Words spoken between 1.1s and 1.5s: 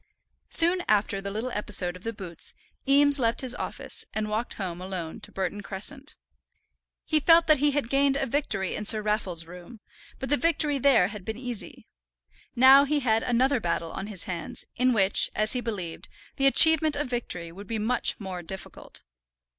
the